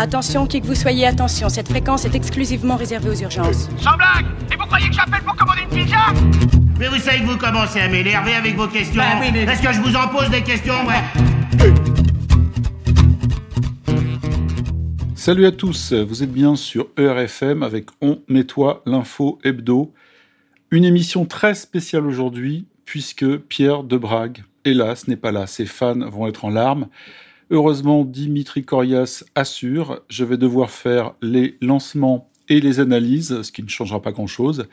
Attention, 0.00 0.46
qui 0.46 0.60
que 0.60 0.66
vous 0.66 0.76
soyez, 0.76 1.06
attention, 1.06 1.48
cette 1.48 1.68
fréquence 1.68 2.04
est 2.04 2.14
exclusivement 2.14 2.76
réservée 2.76 3.10
aux 3.10 3.20
urgences. 3.20 3.68
Sans 3.78 3.96
blague 3.96 4.26
Et 4.52 4.56
vous 4.56 4.64
croyez 4.66 4.88
que 4.88 4.94
j'appelle 4.94 5.22
pour 5.24 5.34
commander 5.34 5.62
une 5.62 5.84
pizza? 5.84 5.96
Mais 6.78 6.86
vous 6.86 6.98
savez 6.98 7.18
que 7.18 7.26
vous 7.26 7.36
commencez 7.36 7.80
à 7.80 7.88
m'énerver 7.88 8.34
avec 8.34 8.54
vos 8.54 8.68
questions. 8.68 9.02
Bah 9.02 9.18
oui, 9.20 9.30
mais- 9.32 9.42
Est-ce 9.42 9.60
que 9.60 9.72
je 9.72 9.80
vous 9.80 9.96
en 9.96 10.06
pose 10.06 10.30
des 10.30 10.42
questions, 10.42 10.74
ouais? 10.86 11.02
Salut 15.16 15.46
à 15.46 15.50
tous, 15.52 15.92
vous 15.92 16.22
êtes 16.22 16.32
bien 16.32 16.54
sur 16.54 16.86
ERFM 16.96 17.64
avec 17.64 17.86
On 18.00 18.20
Nettoie 18.28 18.82
l'info 18.86 19.40
hebdo. 19.42 19.92
Une 20.70 20.84
émission 20.84 21.26
très 21.26 21.54
spéciale 21.56 22.06
aujourd'hui 22.06 22.66
puisque 22.84 23.36
Pierre 23.36 23.82
Debrague, 23.82 24.44
hélas, 24.64 25.08
n'est 25.08 25.16
pas 25.16 25.32
là. 25.32 25.46
Ses 25.48 25.66
fans 25.66 26.08
vont 26.08 26.28
être 26.28 26.44
en 26.44 26.50
larmes. 26.50 26.86
Heureusement, 27.50 28.04
Dimitri 28.04 28.62
Corias 28.62 29.24
assure, 29.34 30.02
je 30.10 30.24
vais 30.24 30.36
devoir 30.36 30.70
faire 30.70 31.14
les 31.22 31.56
lancements 31.62 32.28
et 32.50 32.60
les 32.60 32.78
analyses, 32.78 33.40
ce 33.40 33.52
qui 33.52 33.62
ne 33.62 33.68
changera 33.68 34.02
pas 34.02 34.12
grand-chose. 34.12 34.68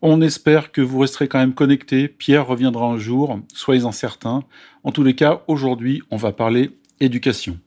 On 0.00 0.22
espère 0.22 0.72
que 0.72 0.80
vous 0.80 1.00
resterez 1.00 1.28
quand 1.28 1.38
même 1.38 1.54
connectés. 1.54 2.08
Pierre 2.08 2.46
reviendra 2.46 2.86
un 2.86 2.98
jour, 2.98 3.40
soyez-en 3.52 3.92
certains. 3.92 4.44
En 4.84 4.92
tous 4.92 5.02
les 5.02 5.14
cas, 5.14 5.42
aujourd'hui, 5.48 6.02
on 6.10 6.16
va 6.16 6.32
parler 6.32 6.70
éducation. 7.00 7.58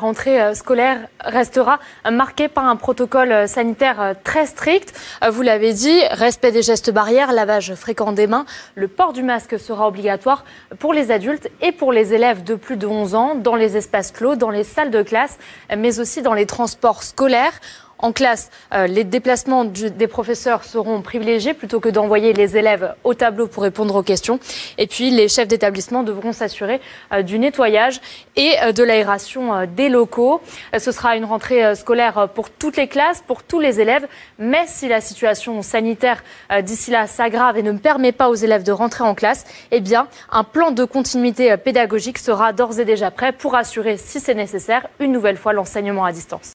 La 0.00 0.06
rentrée 0.06 0.42
euh, 0.42 0.54
scolaire 0.54 1.06
restera 1.20 1.78
marquée 2.10 2.48
par 2.48 2.66
un 2.66 2.74
protocole 2.74 3.30
euh, 3.30 3.46
sanitaire 3.46 4.00
euh, 4.00 4.12
très 4.24 4.44
strict. 4.44 4.92
Vous 5.30 5.42
l'avez 5.42 5.72
dit, 5.72 6.00
respect 6.10 6.50
des 6.50 6.62
gestes 6.62 6.90
barrières, 6.90 7.32
lavage 7.32 7.76
fréquent 7.76 8.10
des 8.10 8.26
mains. 8.26 8.44
Le 8.74 8.88
port 8.88 9.12
du 9.12 9.22
masque 9.22 9.56
sera 9.56 9.86
obligatoire 9.86 10.44
pour 10.80 10.94
les 10.94 11.12
adultes 11.12 11.48
et 11.62 11.70
pour 11.70 11.92
les 11.92 12.12
élèves 12.12 12.42
de 12.42 12.56
plus 12.56 12.76
de 12.76 12.88
11 12.88 13.14
ans 13.14 13.34
dans 13.36 13.54
les 13.54 13.76
espaces 13.76 14.10
clos, 14.10 14.34
dans 14.34 14.50
les 14.50 14.64
salles 14.64 14.90
de 14.90 15.04
classe, 15.04 15.38
mais 15.76 16.00
aussi 16.00 16.22
dans 16.22 16.34
les 16.34 16.46
transports 16.46 17.04
scolaires. 17.04 17.60
En 18.04 18.12
classe, 18.12 18.50
euh, 18.74 18.86
les 18.86 19.02
déplacements 19.02 19.64
des 19.64 20.08
professeurs 20.08 20.64
seront 20.64 21.00
privilégiés 21.00 21.54
plutôt 21.54 21.80
que 21.80 21.88
d'envoyer 21.88 22.34
les 22.34 22.58
élèves 22.58 22.94
au 23.02 23.14
tableau 23.14 23.46
pour 23.46 23.62
répondre 23.62 23.96
aux 23.96 24.02
questions. 24.02 24.38
Et 24.76 24.86
puis, 24.86 25.10
les 25.10 25.26
chefs 25.26 25.48
d'établissement 25.48 26.02
devront 26.02 26.34
s'assurer 26.34 26.82
euh, 27.14 27.22
du 27.22 27.38
nettoyage 27.38 28.02
et 28.36 28.56
euh, 28.62 28.72
de 28.72 28.82
l'aération 28.82 29.64
des 29.74 29.88
locaux. 29.88 30.42
Ce 30.78 30.92
sera 30.92 31.16
une 31.16 31.24
rentrée 31.24 31.74
scolaire 31.74 32.28
pour 32.34 32.50
toutes 32.50 32.76
les 32.76 32.88
classes, 32.88 33.24
pour 33.26 33.42
tous 33.42 33.58
les 33.58 33.80
élèves. 33.80 34.06
Mais 34.38 34.64
si 34.66 34.86
la 34.86 35.00
situation 35.00 35.62
sanitaire 35.62 36.22
d'ici 36.60 36.90
là 36.90 37.06
s'aggrave 37.06 37.56
et 37.56 37.62
ne 37.62 37.72
permet 37.72 38.12
pas 38.12 38.28
aux 38.28 38.34
élèves 38.34 38.64
de 38.64 38.72
rentrer 38.72 39.04
en 39.04 39.14
classe, 39.14 39.46
eh 39.70 39.80
bien, 39.80 40.08
un 40.30 40.44
plan 40.44 40.72
de 40.72 40.84
continuité 40.84 41.56
pédagogique 41.56 42.18
sera 42.18 42.52
d'ores 42.52 42.80
et 42.80 42.84
déjà 42.84 43.10
prêt 43.10 43.32
pour 43.32 43.54
assurer, 43.54 43.96
si 43.96 44.20
c'est 44.20 44.34
nécessaire, 44.34 44.88
une 44.98 45.12
nouvelle 45.12 45.38
fois 45.38 45.54
l'enseignement 45.54 46.04
à 46.04 46.12
distance. 46.12 46.53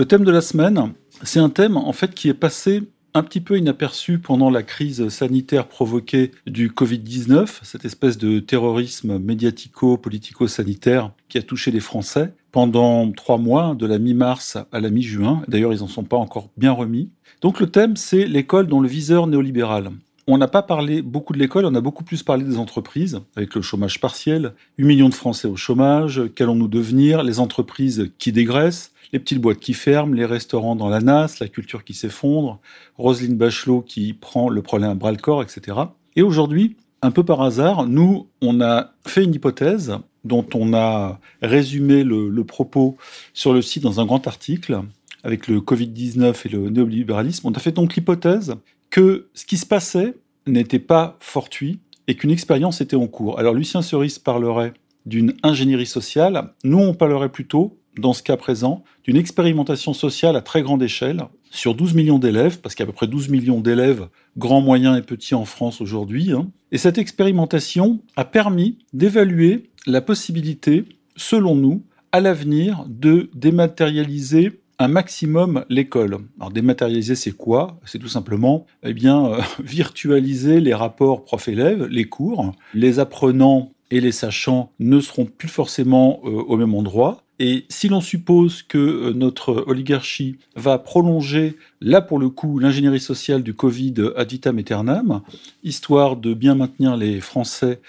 Le 0.00 0.06
thème 0.06 0.24
de 0.24 0.30
la 0.30 0.40
semaine, 0.40 0.94
c'est 1.24 1.40
un 1.40 1.50
thème 1.50 1.76
en 1.76 1.92
fait 1.92 2.14
qui 2.14 2.30
est 2.30 2.34
passé 2.34 2.84
un 3.12 3.22
petit 3.22 3.42
peu 3.42 3.58
inaperçu 3.58 4.18
pendant 4.18 4.48
la 4.48 4.62
crise 4.62 5.06
sanitaire 5.10 5.68
provoquée 5.68 6.30
du 6.46 6.70
Covid-19, 6.70 7.58
cette 7.62 7.84
espèce 7.84 8.16
de 8.16 8.38
terrorisme 8.40 9.18
médiatico-politico-sanitaire 9.18 11.12
qui 11.28 11.36
a 11.36 11.42
touché 11.42 11.70
les 11.70 11.80
Français 11.80 12.32
pendant 12.50 13.12
trois 13.12 13.36
mois, 13.36 13.74
de 13.74 13.84
la 13.84 13.98
mi-mars 13.98 14.56
à 14.72 14.80
la 14.80 14.88
mi-juin. 14.88 15.42
D'ailleurs, 15.48 15.74
ils 15.74 15.80
n'en 15.80 15.86
sont 15.86 16.04
pas 16.04 16.16
encore 16.16 16.48
bien 16.56 16.72
remis. 16.72 17.10
Donc 17.42 17.60
le 17.60 17.66
thème, 17.66 17.94
c'est 17.96 18.24
l'école 18.24 18.68
dans 18.68 18.80
le 18.80 18.88
viseur 18.88 19.26
néolibéral. 19.26 19.90
On 20.26 20.38
n'a 20.38 20.48
pas 20.48 20.62
parlé 20.62 21.02
beaucoup 21.02 21.32
de 21.32 21.38
l'école, 21.38 21.64
on 21.64 21.74
a 21.74 21.80
beaucoup 21.80 22.04
plus 22.04 22.22
parlé 22.22 22.44
des 22.44 22.58
entreprises, 22.58 23.20
avec 23.36 23.54
le 23.54 23.62
chômage 23.62 24.00
partiel, 24.00 24.52
8 24.78 24.86
millions 24.86 25.08
de 25.08 25.14
Français 25.14 25.48
au 25.48 25.56
chômage, 25.56 26.22
qu'allons-nous 26.34 26.68
devenir, 26.68 27.22
les 27.22 27.40
entreprises 27.40 28.10
qui 28.18 28.30
dégraissent, 28.30 28.92
les 29.12 29.18
petites 29.18 29.40
boîtes 29.40 29.58
qui 29.58 29.72
ferment, 29.72 30.14
les 30.14 30.26
restaurants 30.26 30.76
dans 30.76 30.88
la 30.88 31.00
nasse, 31.00 31.40
la 31.40 31.48
culture 31.48 31.84
qui 31.84 31.94
s'effondre, 31.94 32.60
Roselyne 32.98 33.36
Bachelot 33.36 33.80
qui 33.80 34.12
prend 34.12 34.48
le 34.48 34.62
problème 34.62 34.90
à 34.90 34.94
bras 34.94 35.10
le 35.10 35.16
corps, 35.16 35.42
etc. 35.42 35.78
Et 36.16 36.22
aujourd'hui, 36.22 36.76
un 37.02 37.10
peu 37.10 37.24
par 37.24 37.40
hasard, 37.40 37.86
nous, 37.86 38.28
on 38.42 38.60
a 38.60 38.92
fait 39.06 39.24
une 39.24 39.34
hypothèse 39.34 39.96
dont 40.24 40.46
on 40.54 40.74
a 40.74 41.18
résumé 41.40 42.04
le, 42.04 42.28
le 42.28 42.44
propos 42.44 42.98
sur 43.32 43.54
le 43.54 43.62
site 43.62 43.82
dans 43.82 44.00
un 44.00 44.06
grand 44.06 44.26
article 44.26 44.82
avec 45.24 45.48
le 45.48 45.60
Covid-19 45.60 46.34
et 46.44 46.48
le 46.50 46.70
néolibéralisme. 46.70 47.48
On 47.48 47.52
a 47.52 47.58
fait 47.58 47.72
donc 47.72 47.96
l'hypothèse 47.96 48.54
que 48.90 49.28
ce 49.34 49.44
qui 49.44 49.56
se 49.56 49.66
passait 49.66 50.14
n'était 50.46 50.78
pas 50.78 51.16
fortuit 51.20 51.80
et 52.08 52.16
qu'une 52.16 52.30
expérience 52.30 52.80
était 52.80 52.96
en 52.96 53.06
cours. 53.06 53.38
Alors 53.38 53.54
Lucien 53.54 53.82
Cerise 53.82 54.18
parlerait 54.18 54.72
d'une 55.06 55.34
ingénierie 55.42 55.86
sociale, 55.86 56.52
nous 56.64 56.78
on 56.78 56.92
parlerait 56.92 57.30
plutôt, 57.30 57.78
dans 57.98 58.12
ce 58.12 58.22
cas 58.22 58.36
présent, 58.36 58.84
d'une 59.04 59.16
expérimentation 59.16 59.94
sociale 59.94 60.36
à 60.36 60.42
très 60.42 60.62
grande 60.62 60.82
échelle 60.82 61.22
sur 61.50 61.74
12 61.74 61.94
millions 61.94 62.18
d'élèves, 62.18 62.60
parce 62.60 62.74
qu'il 62.74 62.84
y 62.84 62.86
a 62.86 62.88
à 62.88 62.92
peu 62.92 62.96
près 62.96 63.06
12 63.06 63.28
millions 63.28 63.60
d'élèves, 63.60 64.08
grands, 64.36 64.60
moyens 64.60 64.98
et 64.98 65.02
petits 65.02 65.34
en 65.34 65.44
France 65.44 65.80
aujourd'hui. 65.80 66.32
hein. 66.32 66.50
Et 66.70 66.78
cette 66.78 66.98
expérimentation 66.98 68.00
a 68.16 68.24
permis 68.24 68.78
d'évaluer 68.92 69.70
la 69.86 70.00
possibilité, 70.00 70.84
selon 71.16 71.56
nous, 71.56 71.82
à 72.12 72.20
l'avenir, 72.20 72.84
de 72.88 73.30
dématérialiser 73.34 74.59
un 74.80 74.88
maximum 74.88 75.64
l'école. 75.68 76.18
Alors 76.40 76.50
dématérialiser, 76.50 77.14
c'est 77.14 77.36
quoi? 77.36 77.78
C'est 77.84 77.98
tout 77.98 78.08
simplement, 78.08 78.66
eh 78.82 78.94
bien, 78.94 79.26
euh, 79.26 79.40
virtualiser 79.62 80.58
les 80.60 80.74
rapports 80.74 81.22
prof-élève, 81.22 81.84
les 81.84 82.06
cours. 82.06 82.52
Les 82.74 82.98
apprenants 82.98 83.72
et 83.90 84.00
les 84.00 84.12
sachants 84.12 84.72
ne 84.78 85.00
seront 85.00 85.26
plus 85.26 85.48
forcément 85.48 86.20
euh, 86.24 86.30
au 86.30 86.56
même 86.56 86.74
endroit. 86.74 87.22
Et 87.38 87.66
si 87.68 87.88
l'on 87.88 88.00
suppose 88.00 88.62
que 88.62 88.78
euh, 88.78 89.12
notre 89.12 89.64
oligarchie 89.66 90.38
va 90.56 90.78
prolonger, 90.78 91.58
là 91.82 92.00
pour 92.00 92.18
le 92.18 92.30
coup, 92.30 92.58
l'ingénierie 92.58 93.00
sociale 93.00 93.42
du 93.42 93.52
Covid 93.52 93.94
ad 94.16 94.30
vitam 94.30 94.58
aeternam, 94.58 95.20
histoire 95.62 96.16
de 96.16 96.32
bien 96.32 96.54
maintenir 96.54 96.96
les 96.96 97.20
Français 97.20 97.80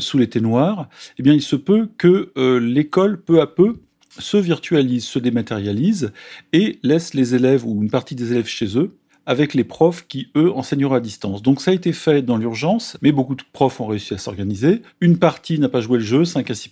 sous 0.00 0.18
les 0.18 0.28
ténoirs, 0.28 0.86
eh 1.18 1.22
bien 1.22 1.32
il 1.32 1.40
se 1.40 1.56
peut 1.56 1.88
que 1.96 2.30
l'école, 2.58 3.22
peu 3.22 3.40
à 3.40 3.46
peu, 3.46 3.78
se 4.18 4.36
virtualise, 4.36 5.04
se 5.04 5.18
dématérialise 5.18 6.12
et 6.52 6.78
laisse 6.82 7.14
les 7.14 7.34
élèves 7.34 7.66
ou 7.66 7.82
une 7.82 7.90
partie 7.90 8.14
des 8.14 8.32
élèves 8.32 8.48
chez 8.48 8.78
eux 8.78 8.98
avec 9.28 9.52
les 9.52 9.62
profs 9.62 10.06
qui, 10.08 10.28
eux, 10.36 10.50
enseigneront 10.54 10.94
à 10.94 11.00
distance. 11.00 11.42
Donc 11.42 11.60
ça 11.60 11.70
a 11.70 11.74
été 11.74 11.92
fait 11.92 12.22
dans 12.22 12.38
l'urgence, 12.38 12.96
mais 13.02 13.12
beaucoup 13.12 13.34
de 13.34 13.42
profs 13.52 13.78
ont 13.78 13.86
réussi 13.86 14.14
à 14.14 14.18
s'organiser. 14.18 14.80
Une 15.02 15.18
partie 15.18 15.58
n'a 15.58 15.68
pas 15.68 15.82
joué 15.82 15.98
le 15.98 16.04
jeu, 16.04 16.24
5 16.24 16.50
à 16.50 16.54
6 16.54 16.70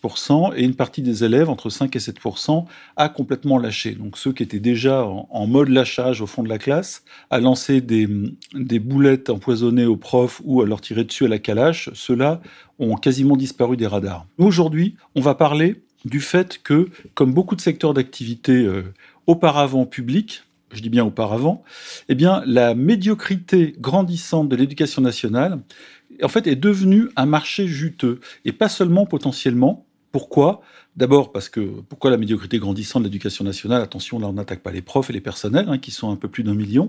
et 0.56 0.64
une 0.64 0.74
partie 0.74 1.02
des 1.02 1.22
élèves, 1.22 1.50
entre 1.50 1.68
5 1.68 1.94
et 1.94 2.00
7 2.00 2.16
a 2.96 3.10
complètement 3.10 3.58
lâché. 3.58 3.92
Donc 3.92 4.16
ceux 4.16 4.32
qui 4.32 4.42
étaient 4.42 4.58
déjà 4.58 5.04
en, 5.04 5.46
mode 5.46 5.68
lâchage 5.68 6.22
au 6.22 6.26
fond 6.26 6.42
de 6.42 6.48
la 6.48 6.56
classe, 6.56 7.04
à 7.28 7.40
lancer 7.40 7.82
des, 7.82 8.08
des 8.54 8.78
boulettes 8.78 9.28
empoisonnées 9.28 9.84
aux 9.84 9.98
profs 9.98 10.40
ou 10.42 10.62
à 10.62 10.66
leur 10.66 10.80
tirer 10.80 11.04
dessus 11.04 11.26
à 11.26 11.28
la 11.28 11.38
calache, 11.38 11.90
ceux-là 11.92 12.40
ont 12.78 12.96
quasiment 12.96 13.36
disparu 13.36 13.76
des 13.76 13.86
radars. 13.86 14.26
Aujourd'hui, 14.38 14.96
on 15.14 15.20
va 15.20 15.34
parler 15.34 15.82
du 16.06 16.20
fait 16.20 16.62
que, 16.62 16.88
comme 17.14 17.34
beaucoup 17.34 17.56
de 17.56 17.60
secteurs 17.60 17.92
d'activité 17.92 18.52
euh, 18.52 18.94
auparavant 19.26 19.86
publics, 19.86 20.44
je 20.72 20.80
dis 20.80 20.90
bien 20.90 21.04
auparavant, 21.04 21.64
eh 22.08 22.16
la 22.46 22.74
médiocrité 22.74 23.74
grandissante 23.78 24.48
de 24.48 24.56
l'éducation 24.56 25.02
nationale, 25.02 25.60
en 26.22 26.28
fait, 26.28 26.46
est 26.46 26.56
devenue 26.56 27.08
un 27.16 27.26
marché 27.26 27.66
juteux. 27.66 28.20
Et 28.44 28.52
pas 28.52 28.68
seulement 28.68 29.06
potentiellement. 29.06 29.84
Pourquoi? 30.12 30.62
D'abord 30.96 31.30
parce 31.30 31.48
que, 31.48 31.60
pourquoi 31.60 32.10
la 32.10 32.16
médiocrité 32.16 32.58
grandissante 32.58 33.02
de 33.02 33.08
l'éducation 33.08 33.44
nationale? 33.44 33.82
Attention, 33.82 34.18
là, 34.18 34.28
on 34.28 34.32
n'attaque 34.32 34.60
pas 34.60 34.70
les 34.70 34.80
profs 34.80 35.10
et 35.10 35.12
les 35.12 35.20
personnels, 35.20 35.66
hein, 35.68 35.78
qui 35.78 35.90
sont 35.90 36.10
un 36.10 36.16
peu 36.16 36.28
plus 36.28 36.42
d'un 36.42 36.54
million. 36.54 36.88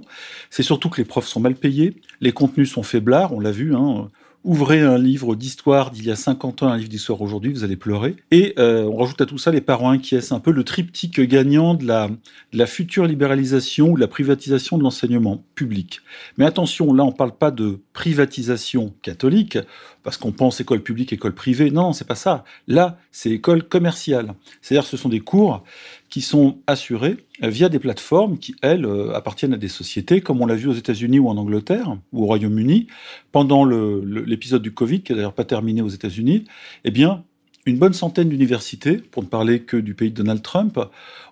C'est 0.49 0.63
surtout 0.63 0.89
que 0.89 1.01
les 1.01 1.05
profs 1.05 1.27
sont 1.27 1.41
mal 1.41 1.55
payés, 1.55 1.99
les 2.21 2.31
contenus 2.31 2.71
sont 2.71 2.83
faiblards, 2.83 3.33
on 3.33 3.39
l'a 3.39 3.51
vu, 3.51 3.75
hein, 3.75 4.09
Ouvrez 4.43 4.81
un 4.81 4.97
livre 4.97 5.35
d'histoire 5.35 5.91
d'il 5.91 6.05
y 6.05 6.11
a 6.11 6.15
50 6.15 6.63
ans, 6.63 6.67
un 6.69 6.77
livre 6.77 6.89
d'histoire 6.89 7.21
aujourd'hui, 7.21 7.51
vous 7.51 7.63
allez 7.63 7.75
pleurer. 7.75 8.15
Et 8.31 8.53
euh, 8.59 8.83
on 8.83 8.95
rajoute 8.95 9.19
à 9.19 9.25
tout 9.25 9.37
ça 9.37 9.51
les 9.51 9.61
parents 9.61 9.89
inquiets. 9.89 10.21
C'est 10.21 10.33
un 10.33 10.39
peu 10.39 10.51
le 10.51 10.63
triptyque 10.63 11.19
gagnant 11.19 11.73
de 11.73 11.85
la, 11.85 12.65
future 12.65 13.05
libéralisation 13.05 13.89
ou 13.89 13.95
de 13.95 13.99
la 13.99 14.07
privatisation 14.07 14.77
de 14.77 14.83
l'enseignement 14.83 15.43
public. 15.55 15.99
Mais 16.37 16.45
attention, 16.45 16.93
là, 16.93 17.03
on 17.03 17.11
ne 17.11 17.15
parle 17.15 17.35
pas 17.35 17.51
de 17.51 17.79
privatisation 17.91 18.93
catholique, 19.01 19.57
parce 20.03 20.15
qu'on 20.15 20.31
pense 20.31 20.61
école 20.61 20.81
publique, 20.81 21.11
école 21.11 21.33
privée. 21.33 21.69
Non, 21.69 21.91
c'est 21.91 22.07
pas 22.07 22.15
ça. 22.15 22.45
Là, 22.67 22.97
c'est 23.11 23.31
école 23.31 23.63
commerciale. 23.63 24.33
C'est-à-dire 24.61 24.87
ce 24.87 24.95
sont 24.95 25.09
des 25.09 25.19
cours 25.19 25.63
qui 26.09 26.21
sont 26.21 26.59
assurés 26.67 27.17
euh, 27.43 27.49
via 27.49 27.69
des 27.69 27.79
plateformes 27.79 28.37
qui, 28.37 28.55
elles, 28.61 28.85
euh, 28.85 29.13
appartiennent 29.13 29.53
à 29.53 29.57
des 29.57 29.67
sociétés, 29.67 30.21
comme 30.21 30.41
on 30.41 30.45
l'a 30.45 30.55
vu 30.55 30.67
aux 30.67 30.73
États-Unis 30.73 31.19
ou 31.19 31.29
en 31.29 31.37
Angleterre, 31.37 31.97
ou 32.13 32.23
au 32.23 32.25
Royaume-Uni, 32.25 32.87
pendant 33.31 33.65
l'épisode 33.65 34.61
du 34.61 34.73
Covid, 34.73 35.01
qui 35.01 35.11
n'a 35.11 35.17
d'ailleurs 35.17 35.33
pas 35.33 35.45
terminé 35.45 35.81
aux 35.81 35.89
États-Unis, 35.89 36.45
eh 36.83 36.91
bien, 36.91 37.23
une 37.65 37.77
bonne 37.77 37.93
centaine 37.93 38.29
d'universités, 38.29 38.97
pour 38.97 39.23
ne 39.23 39.27
parler 39.27 39.61
que 39.61 39.77
du 39.77 39.93
pays 39.93 40.11
de 40.11 40.15
Donald 40.15 40.41
Trump, 40.41 40.79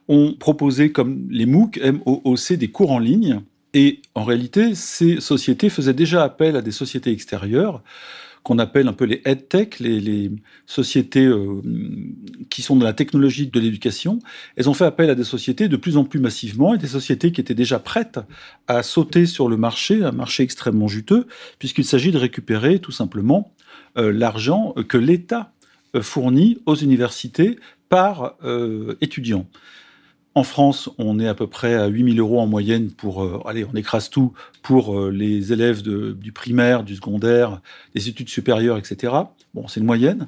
ont 0.07 0.33
proposé, 0.33 0.91
comme 0.91 1.27
les 1.29 1.45
MOOC, 1.45 1.79
M-O-O-C, 1.81 2.57
des 2.57 2.67
cours 2.67 2.91
en 2.91 2.99
ligne. 2.99 3.41
Et 3.73 4.01
en 4.13 4.23
réalité, 4.23 4.75
ces 4.75 5.19
sociétés 5.19 5.69
faisaient 5.69 5.93
déjà 5.93 6.23
appel 6.23 6.55
à 6.55 6.61
des 6.61 6.71
sociétés 6.71 7.11
extérieures 7.11 7.81
qu'on 8.45 8.59
appelle 8.59 8.87
un 8.87 8.93
peu 8.93 9.05
les 9.05 9.23
EdTech, 9.25 9.79
les, 9.79 9.99
les 9.99 10.31
sociétés 10.67 11.25
euh, 11.25 11.61
qui 12.51 12.61
sont 12.61 12.75
dans 12.75 12.85
la 12.85 12.93
technologie 12.93 13.47
de 13.47 13.59
l'éducation, 13.59 14.19
elles 14.55 14.69
ont 14.69 14.75
fait 14.75 14.85
appel 14.85 15.09
à 15.09 15.15
des 15.15 15.23
sociétés 15.23 15.67
de 15.67 15.75
plus 15.77 15.97
en 15.97 16.03
plus 16.03 16.19
massivement 16.19 16.75
et 16.75 16.77
des 16.77 16.87
sociétés 16.87 17.31
qui 17.31 17.41
étaient 17.41 17.55
déjà 17.55 17.79
prêtes 17.79 18.19
à 18.67 18.83
sauter 18.83 19.25
sur 19.25 19.49
le 19.49 19.57
marché, 19.57 20.03
un 20.03 20.11
marché 20.11 20.43
extrêmement 20.43 20.87
juteux, 20.87 21.25
puisqu'il 21.57 21.85
s'agit 21.85 22.11
de 22.11 22.19
récupérer 22.19 22.77
tout 22.77 22.91
simplement 22.91 23.51
euh, 23.97 24.13
l'argent 24.13 24.75
que 24.87 24.97
l'État 24.97 25.51
euh, 25.95 26.03
fournit 26.03 26.59
aux 26.67 26.75
universités 26.75 27.57
par 27.89 28.35
euh, 28.43 28.95
étudiant. 29.01 29.47
En 30.37 30.43
France, 30.43 30.89
on 30.97 31.17
est 31.17 31.29
à 31.29 31.33
peu 31.33 31.47
près 31.47 31.75
à 31.75 31.87
8000 31.87 32.19
euros 32.19 32.41
en 32.41 32.45
moyenne 32.45 32.91
pour, 32.91 33.23
euh, 33.23 33.41
allez, 33.45 33.65
on 33.71 33.75
écrase 33.77 34.09
tout, 34.09 34.33
pour 34.61 34.99
euh, 34.99 35.09
les 35.09 35.53
élèves 35.53 35.81
de, 35.81 36.11
du 36.11 36.33
primaire, 36.33 36.83
du 36.83 36.95
secondaire, 36.95 37.61
des 37.95 38.09
études 38.09 38.27
supérieures, 38.27 38.77
etc. 38.77 39.13
Bon, 39.53 39.69
c'est 39.69 39.79
une 39.79 39.85
moyenne. 39.85 40.27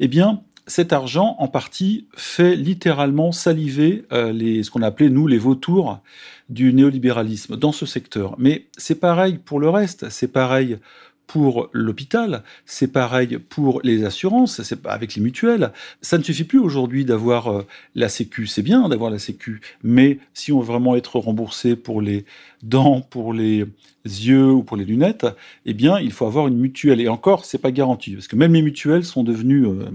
Eh 0.00 0.08
bien, 0.08 0.40
cet 0.66 0.94
argent, 0.94 1.36
en 1.38 1.48
partie, 1.48 2.06
fait 2.16 2.56
littéralement 2.56 3.30
saliver 3.30 4.06
euh, 4.10 4.32
les, 4.32 4.62
ce 4.62 4.70
qu'on 4.70 4.80
appelait, 4.80 5.10
nous, 5.10 5.26
les 5.26 5.36
vautours 5.36 6.00
du 6.48 6.72
néolibéralisme 6.72 7.58
dans 7.58 7.72
ce 7.72 7.84
secteur. 7.84 8.36
Mais 8.38 8.68
c'est 8.78 9.00
pareil 9.00 9.36
pour 9.36 9.60
le 9.60 9.68
reste, 9.68 10.08
c'est 10.08 10.28
pareil 10.28 10.78
pour 11.26 11.70
l'hôpital, 11.72 12.42
c'est 12.66 12.92
pareil 12.92 13.38
pour 13.38 13.80
les 13.82 14.04
assurances, 14.04 14.62
c'est 14.62 14.86
avec 14.86 15.14
les 15.14 15.22
mutuelles. 15.22 15.72
Ça 16.00 16.18
ne 16.18 16.22
suffit 16.22 16.44
plus 16.44 16.58
aujourd'hui 16.58 17.04
d'avoir 17.04 17.48
euh, 17.48 17.66
la 17.94 18.08
Sécu, 18.08 18.46
c'est 18.46 18.62
bien 18.62 18.88
d'avoir 18.88 19.10
la 19.10 19.18
Sécu, 19.18 19.60
mais 19.82 20.18
si 20.34 20.52
on 20.52 20.60
veut 20.60 20.66
vraiment 20.66 20.94
être 20.96 21.18
remboursé 21.18 21.76
pour 21.76 22.02
les 22.02 22.24
dents, 22.62 23.00
pour 23.00 23.32
les 23.32 23.66
yeux 24.04 24.50
ou 24.50 24.62
pour 24.62 24.76
les 24.76 24.84
lunettes, 24.84 25.26
eh 25.64 25.74
bien, 25.74 25.98
il 25.98 26.12
faut 26.12 26.26
avoir 26.26 26.48
une 26.48 26.58
mutuelle. 26.58 27.00
Et 27.00 27.08
encore, 27.08 27.44
c'est 27.44 27.58
pas 27.58 27.70
garanti, 27.70 28.12
parce 28.12 28.28
que 28.28 28.36
même 28.36 28.52
les 28.52 28.62
mutuelles 28.62 29.04
sont 29.04 29.22
devenues 29.22 29.66
euh, 29.66 29.86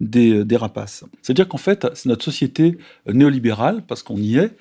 des, 0.00 0.44
des 0.44 0.56
rapaces. 0.56 1.04
C'est-à-dire 1.22 1.48
qu'en 1.48 1.58
fait, 1.58 1.86
c'est 1.94 2.08
notre 2.08 2.24
société 2.24 2.78
néolibérale, 3.06 3.82
parce 3.86 4.02
qu'on 4.02 4.16
y 4.16 4.36
est, 4.36 4.56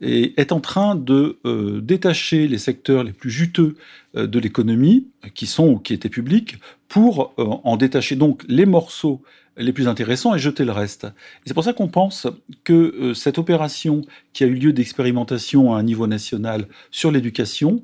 et 0.00 0.40
est 0.40 0.52
en 0.52 0.60
train 0.60 0.94
de 0.94 1.38
euh, 1.44 1.80
détacher 1.80 2.48
les 2.48 2.58
secteurs 2.58 3.04
les 3.04 3.12
plus 3.12 3.30
juteux 3.30 3.76
euh, 4.16 4.26
de 4.26 4.38
l'économie, 4.38 5.08
qui 5.34 5.46
sont 5.46 5.68
ou 5.68 5.78
qui 5.78 5.92
étaient 5.92 6.08
publics, 6.08 6.56
pour 6.88 7.34
euh, 7.38 7.44
en 7.64 7.76
détacher 7.76 8.16
donc 8.16 8.44
les 8.48 8.66
morceaux 8.66 9.22
les 9.56 9.72
plus 9.72 9.88
intéressants 9.88 10.34
et 10.34 10.38
jeter 10.38 10.64
le 10.64 10.72
reste. 10.72 11.06
C'est 11.44 11.52
pour 11.52 11.64
ça 11.64 11.72
qu'on 11.72 11.88
pense 11.88 12.26
que 12.64 13.12
cette 13.14 13.36
opération 13.36 14.00
qui 14.32 14.44
a 14.44 14.46
eu 14.46 14.54
lieu 14.54 14.72
d'expérimentation 14.72 15.74
à 15.74 15.78
un 15.78 15.82
niveau 15.82 16.06
national 16.06 16.66
sur 16.90 17.10
l'éducation 17.10 17.82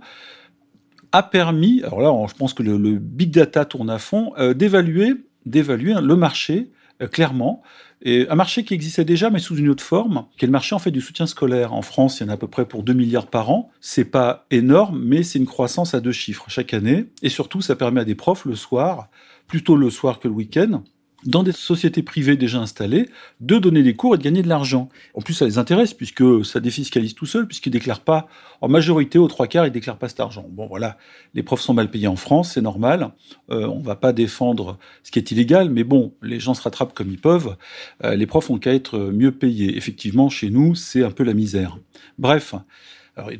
a 1.13 1.23
permis, 1.23 1.83
alors 1.83 2.01
là 2.01 2.27
je 2.31 2.35
pense 2.35 2.55
que 2.55 2.63
le, 2.63 2.79
big 2.99 3.31
data 3.31 3.67
tourne 3.67 3.91
à 3.91 3.99
fond, 3.99 4.33
d'évaluer 4.55 5.17
d'évaluer 5.45 5.95
le 6.01 6.17
marché 6.17 6.71
clairement 7.13 7.63
et 8.03 8.29
un 8.29 8.35
marché 8.35 8.63
qui 8.63 8.75
existait 8.75 9.05
déjà, 9.05 9.31
mais 9.31 9.39
sous 9.39 9.57
une 9.57 9.69
autre 9.71 9.83
forme, 9.83 10.27
qui 10.37 10.45
est 10.45 10.49
le 10.49 10.53
marché 10.53 10.75
en 10.75 10.79
fait 10.79 10.91
du 10.91 11.01
soutien 11.01 11.27
scolaire. 11.27 11.73
En 11.73 11.83
France, 11.83 12.21
il 12.21 12.25
y 12.25 12.27
en 12.27 12.29
a 12.29 12.35
à 12.35 12.37
peu 12.37 12.47
près 12.47 12.67
pour 12.67 12.83
2 12.83 12.93
milliards 12.93 13.29
par 13.29 13.51
an. 13.51 13.71
C'est 13.81 14.05
pas 14.05 14.47
énorme, 14.51 15.03
mais 15.03 15.23
c'est 15.23 15.39
une 15.39 15.47
croissance 15.47 15.95
à 15.95 16.01
deux 16.01 16.13
chiffres 16.13 16.45
chaque 16.49 16.75
année. 16.75 17.07
Et 17.23 17.31
surtout, 17.31 17.63
ça 17.63 17.75
permet 17.75 18.03
à 18.03 18.05
des 18.05 18.15
profs 18.15 18.45
le 18.45 18.55
soir, 18.55 19.09
plutôt 19.47 19.77
le 19.77 19.89
soir 19.91 20.19
que 20.19 20.29
le 20.29 20.35
week-end, 20.35 20.83
dans 21.27 21.43
des 21.43 21.53
sociétés 21.53 22.03
privées 22.03 22.37
déjà 22.37 22.59
installées, 22.59 23.09
de 23.41 23.59
donner 23.59 23.83
des 23.83 23.95
cours 23.95 24.15
et 24.15 24.19
de 24.19 24.23
gagner 24.23 24.43
de 24.43 24.49
l'argent. 24.49 24.89
En 25.15 25.21
plus, 25.21 25.35
ça 25.35 25.45
les 25.45 25.59
intéresse 25.59 25.93
puisque 25.93 26.45
ça 26.45 26.61
défiscalise 26.61 27.15
tout 27.15 27.27
seul, 27.27 27.47
puisqu'ils 27.47 27.71
déclarent 27.71 28.01
pas, 28.01 28.29
en 28.61 28.69
majorité, 28.69 29.19
aux 29.19 29.29
trois 29.29 29.47
quarts, 29.47 29.67
ils 29.67 29.73
déclarent 29.73 29.99
pas 29.99 30.09
cet 30.09 30.21
argent. 30.21 30.47
Bon, 30.51 30.67
voilà, 30.67 30.97
les 31.35 31.43
profs 31.43 31.61
sont 31.61 31.75
mal 31.75 31.91
payés 31.91 32.07
en 32.07 32.17
France, 32.17 32.53
c'est 32.55 32.63
normal. 32.63 33.11
Euh, 33.51 33.67
on 33.67 33.81
va 33.81 33.97
pas 33.97 34.13
défendre 34.13 34.79
ce 35.03 35.11
qui 35.11 35.19
est 35.19 35.31
illégal, 35.31 35.71
mais 35.71 35.85
bon, 35.85 36.15
les 36.23 36.41
gens 36.41 36.55
se 36.55 36.63
rattrapent 36.63 36.95
comme 36.95 37.11
ils 37.11 37.21
peuvent. 37.21 37.57
Euh, 38.05 38.15
les 38.15 38.27
profs 38.27 38.51
ont 38.51 38.59
qu'à 38.59 38.75
être 38.75 38.99
mieux 38.99 39.33
payés. 39.33 39.77
Effectivement, 39.77 40.29
chez 40.29 40.51
nous, 40.51 40.75
c'est 40.75 41.05
un 41.05 41.11
peu 41.11 41.25
la 41.25 41.35
misère. 41.35 41.79
Bref. 42.19 42.55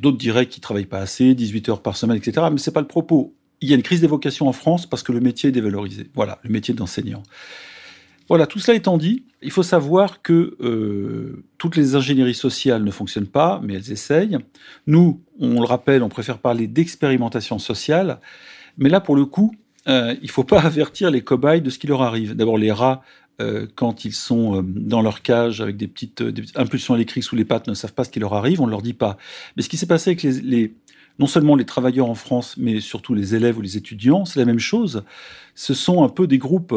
D'autres 0.01 0.17
diraient 0.17 0.47
qu'ils 0.47 0.61
travaillent 0.61 0.87
pas 0.87 0.97
assez, 0.97 1.35
18 1.35 1.69
heures 1.69 1.81
par 1.83 1.95
semaine, 1.97 2.17
etc. 2.17 2.47
Mais 2.51 2.57
c'est 2.57 2.71
pas 2.71 2.81
le 2.81 2.87
propos. 2.87 3.35
Il 3.61 3.69
y 3.69 3.73
a 3.73 3.75
une 3.75 3.83
crise 3.83 4.01
des 4.01 4.07
vocations 4.07 4.47
en 4.47 4.51
France 4.51 4.87
parce 4.87 5.03
que 5.03 5.11
le 5.11 5.19
métier 5.19 5.49
est 5.49 5.51
dévalorisé. 5.51 6.09
Voilà, 6.15 6.39
le 6.41 6.49
métier 6.49 6.73
d'enseignant. 6.73 7.21
Voilà, 8.29 8.45
tout 8.45 8.59
cela 8.59 8.75
étant 8.75 8.97
dit, 8.97 9.23
il 9.41 9.51
faut 9.51 9.63
savoir 9.63 10.21
que 10.21 10.57
euh, 10.59 11.45
toutes 11.57 11.75
les 11.75 11.95
ingénieries 11.95 12.33
sociales 12.33 12.83
ne 12.83 12.91
fonctionnent 12.91 13.27
pas, 13.27 13.61
mais 13.63 13.75
elles 13.75 13.91
essayent. 13.91 14.37
Nous, 14.85 15.21
on 15.39 15.61
le 15.61 15.65
rappelle, 15.65 16.03
on 16.03 16.09
préfère 16.09 16.39
parler 16.39 16.67
d'expérimentation 16.67 17.57
sociale, 17.59 18.19
mais 18.77 18.89
là, 18.89 18.99
pour 18.99 19.15
le 19.15 19.25
coup, 19.25 19.55
euh, 19.87 20.15
il 20.21 20.25
ne 20.25 20.31
faut 20.31 20.43
pas 20.43 20.59
avertir 20.65 21.09
les 21.09 21.21
cobayes 21.21 21.61
de 21.61 21.69
ce 21.69 21.79
qui 21.79 21.87
leur 21.87 22.01
arrive. 22.01 22.35
D'abord, 22.35 22.57
les 22.57 22.71
rats, 22.71 23.01
euh, 23.39 23.67
quand 23.75 24.03
ils 24.03 24.13
sont 24.13 24.61
dans 24.65 25.01
leur 25.01 25.21
cage 25.21 25.61
avec 25.61 25.77
des 25.77 25.87
petites, 25.87 26.23
impulsions 26.55 26.95
électriques 26.95 27.23
sous 27.23 27.35
les 27.35 27.45
pattes, 27.45 27.67
ne 27.67 27.75
savent 27.75 27.93
pas 27.93 28.03
ce 28.03 28.09
qui 28.09 28.19
leur 28.19 28.33
arrive, 28.33 28.59
on 28.59 28.65
ne 28.65 28.71
leur 28.71 28.81
dit 28.81 28.93
pas. 28.93 29.17
Mais 29.55 29.63
ce 29.63 29.69
qui 29.69 29.77
s'est 29.77 29.85
passé 29.85 30.09
avec 30.09 30.23
les 30.23 30.73
non 31.19 31.27
seulement 31.27 31.55
les 31.55 31.65
travailleurs 31.65 32.09
en 32.09 32.15
France, 32.15 32.55
mais 32.57 32.79
surtout 32.79 33.13
les 33.13 33.35
élèves 33.35 33.57
ou 33.57 33.61
les 33.61 33.77
étudiants, 33.77 34.25
c'est 34.25 34.39
la 34.39 34.45
même 34.45 34.59
chose. 34.59 35.03
Ce 35.55 35.73
sont 35.73 36.03
un 36.03 36.09
peu 36.09 36.27
des 36.27 36.37
groupes 36.37 36.75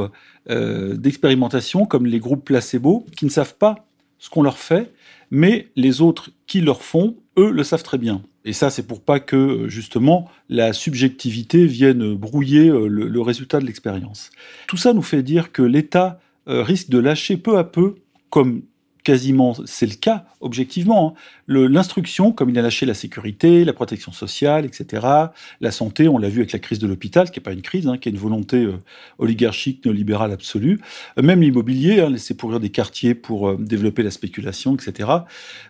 euh, 0.48 0.96
d'expérimentation, 0.96 1.84
comme 1.84 2.06
les 2.06 2.18
groupes 2.18 2.44
placebo, 2.44 3.06
qui 3.16 3.24
ne 3.24 3.30
savent 3.30 3.56
pas 3.56 3.86
ce 4.18 4.30
qu'on 4.30 4.42
leur 4.42 4.58
fait, 4.58 4.92
mais 5.30 5.68
les 5.76 6.00
autres 6.00 6.30
qui 6.46 6.60
leur 6.60 6.82
font, 6.82 7.16
eux, 7.38 7.50
le 7.50 7.64
savent 7.64 7.82
très 7.82 7.98
bien. 7.98 8.22
Et 8.44 8.52
ça, 8.52 8.70
c'est 8.70 8.86
pour 8.86 9.02
pas 9.02 9.20
que, 9.20 9.68
justement, 9.68 10.30
la 10.48 10.72
subjectivité 10.72 11.66
vienne 11.66 12.14
brouiller 12.14 12.68
euh, 12.68 12.86
le, 12.86 13.20
résultat 13.20 13.60
de 13.60 13.66
l'expérience. 13.66 14.30
Tout 14.66 14.78
ça 14.78 14.94
nous 14.94 15.02
fait 15.02 15.22
dire 15.22 15.52
que 15.52 15.62
l'État 15.62 16.20
euh, 16.48 16.62
risque 16.62 16.88
de 16.88 16.98
lâcher 16.98 17.36
peu 17.36 17.58
à 17.58 17.64
peu, 17.64 17.96
comme 18.30 18.62
quasiment, 19.04 19.54
c'est 19.64 19.86
le 19.86 19.94
cas, 19.94 20.24
objectivement. 20.40 21.14
Hein. 21.16 21.20
L'instruction, 21.68 22.32
comme 22.32 22.50
il 22.50 22.58
a 22.58 22.62
lâché 22.62 22.86
la 22.86 22.94
sécurité, 22.94 23.64
la 23.64 23.72
protection 23.72 24.12
sociale, 24.12 24.64
etc., 24.64 25.06
la 25.60 25.70
santé, 25.70 26.08
on 26.08 26.18
l'a 26.18 26.28
vu 26.28 26.40
avec 26.40 26.52
la 26.52 26.58
crise 26.58 26.78
de 26.78 26.86
l'hôpital, 26.86 27.30
qui 27.30 27.38
n'est 27.38 27.42
pas 27.42 27.52
une 27.52 27.62
crise, 27.62 27.88
hein, 27.88 27.98
qui 27.98 28.08
est 28.08 28.12
une 28.12 28.18
volonté 28.18 28.58
euh, 28.58 28.78
oligarchique, 29.18 29.84
néolibérale 29.84 30.32
absolue. 30.32 30.80
Euh, 31.18 31.22
même 31.22 31.40
l'immobilier, 31.40 32.00
hein, 32.00 32.10
laisser 32.10 32.34
pourrir 32.34 32.60
des 32.60 32.70
quartiers 32.70 33.14
pour 33.14 33.48
euh, 33.48 33.56
développer 33.58 34.02
la 34.02 34.10
spéculation, 34.10 34.74
etc. 34.74 35.08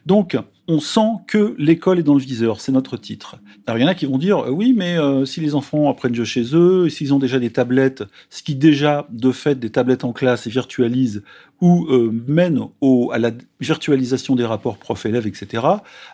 Donc, 0.06 0.36
on 0.70 0.78
sent 0.78 1.18
que 1.26 1.56
l'école 1.58 1.98
est 1.98 2.04
dans 2.04 2.14
le 2.14 2.20
viseur, 2.20 2.60
c'est 2.60 2.70
notre 2.70 2.96
titre. 2.96 3.38
Alors 3.66 3.76
il 3.78 3.82
y 3.82 3.84
en 3.84 3.88
a 3.88 3.94
qui 3.96 4.06
vont 4.06 4.18
dire 4.18 4.38
euh, 4.38 4.50
oui, 4.50 4.72
mais 4.72 4.96
euh, 4.96 5.24
si 5.24 5.40
les 5.40 5.56
enfants 5.56 5.90
apprennent 5.90 6.14
jeu 6.14 6.24
chez 6.24 6.54
eux, 6.54 6.88
s'ils 6.88 7.12
ont 7.12 7.18
déjà 7.18 7.40
des 7.40 7.50
tablettes, 7.50 8.04
ce 8.30 8.44
qui 8.44 8.54
déjà 8.54 9.08
de 9.10 9.32
fait 9.32 9.58
des 9.58 9.70
tablettes 9.70 10.04
en 10.04 10.12
classe 10.12 10.46
et 10.46 10.50
virtualise 10.50 11.24
ou 11.60 11.86
euh, 11.90 12.12
mène 12.28 12.60
au, 12.80 13.10
à 13.10 13.18
la 13.18 13.32
virtualisation 13.58 14.36
des 14.36 14.44
rapports 14.44 14.78
prof-élève, 14.78 15.26
etc. 15.26 15.66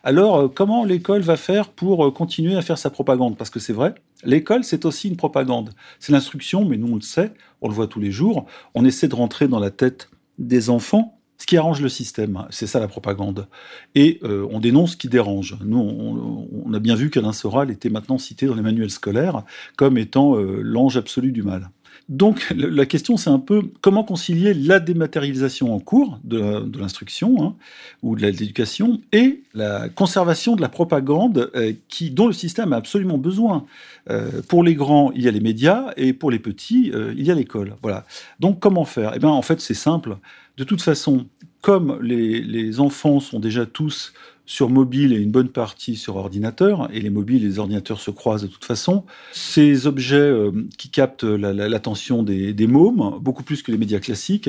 Alors 0.03 0.37
euh, 0.39 0.49
comment 0.49 0.87
l'école 0.87 1.21
va 1.21 1.37
faire 1.37 1.69
pour 1.69 2.15
continuer 2.15 2.57
à 2.57 2.63
faire 2.63 2.79
sa 2.79 2.89
propagande? 2.89 3.37
Parce 3.37 3.51
que 3.51 3.61
c'est 3.61 3.75
vrai, 3.75 3.95
l'école 4.25 4.65
c'est 4.65 4.87
aussi 4.87 5.09
une 5.09 5.17
propagande. 5.19 5.75
C'est 6.01 6.13
l'instruction, 6.13 6.65
mais 6.65 6.79
nous 6.79 6.91
on 6.91 6.97
le 6.97 7.03
sait, 7.03 7.35
on 7.61 7.69
le 7.69 7.75
voit 7.75 7.89
tous 7.89 8.01
les 8.01 8.11
jours. 8.11 8.47
On 8.75 8.87
essaie 8.87 9.09
de 9.09 9.15
rentrer 9.15 9.49
dans 9.49 9.61
la 9.61 9.71
tête 9.71 10.09
des 10.39 10.71
enfants 10.71 11.16
ce 11.38 11.47
qui 11.47 11.57
arrange 11.57 11.81
le 11.81 11.88
système. 11.88 12.47
C'est 12.50 12.66
ça 12.66 12.81
la 12.81 12.88
propagande. 12.88 13.49
Et 13.95 14.21
euh, 14.23 14.47
on 14.50 14.61
dénonce 14.61 14.93
ce 14.93 14.97
qui 14.97 15.09
dérange. 15.09 15.57
Nous, 15.64 15.78
on, 15.78 16.73
a 16.73 16.78
bien 16.78 16.95
vu 16.95 17.11
qu'Alain 17.11 17.33
Soral 17.33 17.71
était 17.71 17.90
maintenant 17.90 18.19
cité 18.19 18.47
dans 18.47 18.55
les 18.55 18.62
manuels 18.62 18.90
scolaires 18.90 19.43
comme 19.76 19.99
étant 19.99 20.37
euh, 20.37 20.61
l'ange 20.62 20.97
absolu 20.97 21.33
du 21.33 21.43
mal. 21.43 21.71
Donc 22.09 22.55
la 22.57 22.87
question, 22.87 23.17
c'est 23.17 23.31
un 23.31 23.41
peu 23.41 23.63
comment 23.81 24.05
concilier 24.05 24.55
la 24.55 24.79
dématérialisation 24.79 25.75
en 25.75 25.81
cours 25.81 26.21
de 26.23 26.79
l'instruction 26.79 27.43
hein, 27.43 27.57
ou 28.03 28.15
de 28.15 28.23
l'éducation 28.23 29.01
et 29.13 29.43
la 29.55 29.89
conservation 29.89 30.55
de 30.55 30.61
la 30.61 30.69
propagande 30.69 31.51
euh, 31.57 31.73
qui, 31.89 32.11
dont 32.11 32.29
le 32.29 32.33
système 32.33 32.73
a 32.73 32.77
absolument 32.77 33.19
besoin. 33.19 33.65
Euh, 34.09 34.41
pour 34.47 34.63
les 34.63 34.75
grands, 34.75 35.11
il 35.13 35.23
y 35.23 35.29
a 35.29 35.33
les 35.33 35.41
médias 35.41 35.93
et 35.97 36.13
pour 36.13 36.31
les 36.31 36.39
petits, 36.39 36.93
euh, 36.95 37.13
il 37.17 37.27
y 37.27 37.31
a 37.33 37.35
l'école. 37.35 37.75
Voilà. 37.83 38.05
Donc 38.39 38.61
comment 38.61 38.85
faire? 38.85 39.13
Eh 39.17 39.19
bien, 39.19 39.31
en 39.31 39.43
fait, 39.43 39.61
c'est 39.61 39.75
simple. 39.75 40.17
De 40.59 40.65
toute 40.65 40.83
façon, 40.83 41.27
comme 41.63 41.99
les, 42.03 42.81
enfants 42.81 43.21
sont 43.21 43.41
déjà 43.41 43.67
tous 43.67 44.13
sur 44.45 44.71
mobile 44.71 45.13
et 45.13 45.17
une 45.17 45.33
bonne 45.33 45.49
partie 45.49 45.97
sur 45.97 46.17
ordinateur, 46.17 46.89
et 46.93 47.01
les 47.01 47.11
mobiles 47.11 47.45
et 47.45 47.49
les 47.49 47.59
ordinateurs 47.59 48.01
se 48.01 48.13
croisent 48.13 48.43
de 48.43 48.47
toute 48.47 48.65
façon. 48.65 49.05
Ces 49.33 49.89
objets 49.89 50.17
euh, 50.17 50.53
qui 50.79 50.89
captent 50.89 51.25
l'attention 51.25 52.19
la, 52.19 52.23
la, 52.23 52.27
des, 52.29 52.53
des, 52.53 52.67
mômes, 52.69 53.19
beaucoup 53.21 53.43
plus 53.43 53.63
que 53.63 53.73
les 53.73 53.79
médias 53.79 53.99
classiques, 53.99 54.49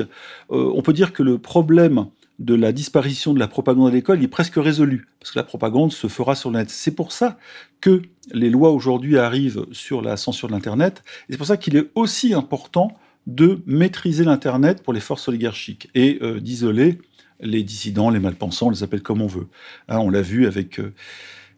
euh, 0.52 0.72
on 0.74 0.82
peut 0.82 0.92
dire 0.92 1.12
que 1.12 1.24
le 1.24 1.38
problème 1.38 2.06
de 2.38 2.54
la 2.54 2.70
disparition 2.70 3.34
de 3.34 3.40
la 3.40 3.48
propagande 3.48 3.88
à 3.88 3.92
l'école 3.92 4.22
est 4.22 4.28
presque 4.28 4.54
résolu, 4.56 5.08
parce 5.18 5.32
que 5.32 5.38
la 5.38 5.44
propagande 5.44 5.92
se 5.92 6.06
fera 6.06 6.36
sur 6.36 6.50
le 6.50 6.58
net. 6.58 6.70
C'est 6.70 6.94
pour 6.94 7.10
ça 7.10 7.36
que 7.80 8.02
les 8.32 8.50
lois 8.50 8.70
aujourd'hui 8.70 9.18
arrivent 9.18 9.66
sur 9.72 10.02
la 10.02 10.16
censure 10.16 10.46
de 10.48 10.52
l'Internet, 10.52 11.02
et 11.28 11.32
c'est 11.32 11.38
pour 11.38 11.46
ça 11.46 11.56
qu'il 11.56 11.76
est 11.76 11.90
aussi 11.96 12.34
important 12.34 12.96
de 13.28 13.60
maîtriser 13.66 14.24
l'Internet 14.24 14.82
pour 14.82 14.94
les 14.94 15.00
forces 15.00 15.28
oligarchiques 15.28 15.90
et 15.94 16.18
euh, 16.22 16.40
d'isoler 16.40 16.98
les 17.40 17.62
dissidents, 17.62 18.10
les 18.10 18.18
malpensants, 18.18 18.68
on 18.68 18.70
les 18.70 18.82
appelle 18.82 19.02
comme 19.02 19.20
on 19.20 19.26
veut. 19.26 19.46
Hein, 19.88 19.98
on 19.98 20.08
l'a 20.08 20.22
vu 20.22 20.46
avec 20.46 20.80
euh, 20.80 20.94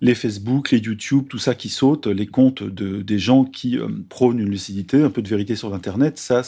les 0.01 0.17
Facebook, 0.17 0.73
les 0.73 0.79
YouTube, 0.79 1.27
tout 1.29 1.39
ça 1.39 1.55
qui 1.55 1.69
saute, 1.69 2.09
les 2.09 2.27
comptes 2.27 2.65
de, 2.65 3.03
des 3.03 3.19
gens 3.21 3.45
qui 3.45 3.79
euh, 3.79 3.87
prônent 4.09 4.41
une 4.41 4.51
lucidité, 4.51 5.01
un 5.01 5.11
peu 5.11 5.23
de 5.23 5.29
vérité 5.29 5.55
sur 5.55 5.71
l'Internet, 5.71 6.19
ça, 6.19 6.43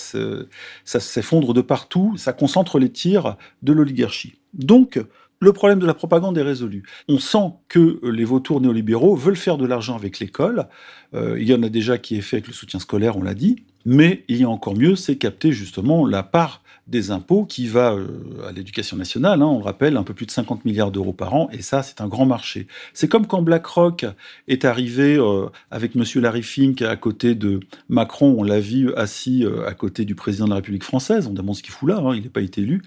s'effondre 0.85 1.55
de 1.55 1.61
partout, 1.61 2.17
ça 2.17 2.33
concentre 2.33 2.81
les 2.81 2.91
tirs 2.91 3.37
de 3.63 3.73
l'oligarchie. 3.73 4.35
Donc, 4.55 5.01
le 5.39 5.53
problème 5.53 5.79
de 5.79 5.87
la 5.87 5.95
propagande 5.95 6.37
est 6.37 6.43
résolu. 6.43 6.83
On 7.09 7.19
sent 7.19 7.53
que 7.69 8.01
les 8.05 8.25
vautours 8.25 8.61
néolibéraux 8.61 9.15
veulent 9.15 9.37
faire 9.37 9.57
de 9.57 9.67
l'argent 9.67 9.97
avec 9.97 10.21
l'école. 10.21 10.69
Il 11.15 11.43
y 11.43 11.53
en 11.53 11.65
a 11.65 11.69
déjà 11.69 11.99
qui 11.99 12.17
est 12.17 12.21
fait 12.21 12.37
avec 12.37 12.47
le 12.47 12.53
soutien 12.53 12.79
scolaire, 12.79 13.17
on 13.17 13.25
l'a 13.25 13.35
dit. 13.35 13.65
Mais 13.85 14.25
il 14.29 14.37
y 14.39 14.45
a 14.45 14.49
encore 14.49 14.77
mieux, 14.77 14.97
c'est 14.97 15.17
capter 15.17 15.53
justement 15.53 16.07
la 16.07 16.23
part 16.23 16.63
des 16.89 17.11
impôts 17.11 17.45
qui 17.45 17.69
va 17.69 17.93
euh, 17.93 18.07
à 18.49 18.53
l'éducation 18.53 18.97
nationale, 18.97 19.41
hein, 19.41 19.47
on 19.47 19.59
le 19.59 19.65
rappelle, 19.65 19.97
un 19.97 20.03
peu 20.03 20.15
plus 20.15 20.27
de 20.27 20.31
50 20.31 20.65
milliards 20.65 20.91
d'euros 20.91 21.13
par 21.13 21.35
an, 21.35 21.49
et 21.53 21.63
ça, 21.63 21.83
c'est 21.83 22.01
un 22.01 22.09
grand 22.09 22.27
marché. 22.27 22.67
C'est 22.93 23.09
comme 23.09 23.27
quand 23.27 23.41
BlackRock 23.41 24.05
est 24.49 24.65
arrivé 24.65 25.17
euh, 25.17 25.47
avec 25.71 25.95
Monsieur 25.95 26.21
Larry 26.21 26.43
Fink 26.43 26.83
à 26.83 26.97
côté 26.97 27.35
de 27.35 27.61
Macron, 27.89 28.35
on 28.37 28.43
l'a 28.43 28.59
vu 28.59 28.93
assis 28.95 29.45
euh, 29.45 29.67
à 29.67 29.75
côté 29.75 30.05
du 30.05 30.15
président 30.15 30.47
de 30.47 30.51
la 30.51 30.57
République 30.57 30.83
française, 30.83 31.29
on 31.29 31.33
demande 31.33 31.55
ce 31.55 31.63
qu'il 31.63 31.73
fout 31.73 31.89
là, 31.89 31.99
hein, 31.99 32.15
il 32.17 32.25
n'a 32.25 32.31
pas 32.31 32.43
été 32.43 32.63
élu, 32.63 32.83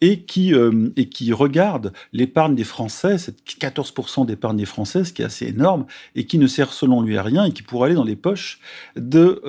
et 0.00 0.22
qui, 0.22 0.54
et 0.96 1.08
qui 1.08 1.32
regarde 1.32 1.92
l'épargne 2.12 2.54
des 2.54 2.64
Français, 2.64 3.18
cette 3.18 3.42
14% 3.44 4.26
d'épargne 4.26 4.56
des 4.56 4.64
Français, 4.64 5.04
ce 5.04 5.12
qui 5.12 5.22
est 5.22 5.24
assez 5.24 5.46
énorme, 5.46 5.86
et 6.14 6.24
qui 6.24 6.38
ne 6.38 6.46
sert 6.46 6.72
selon 6.72 7.02
lui 7.02 7.18
à 7.18 7.22
rien, 7.22 7.44
et 7.44 7.52
qui 7.52 7.62
pourrait 7.62 7.86
aller 7.86 7.94
dans 7.94 8.04
les 8.04 8.16
poches 8.16 8.60
de, 8.96 9.42